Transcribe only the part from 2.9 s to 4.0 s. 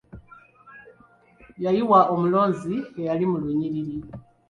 eyali mu lunyiriri.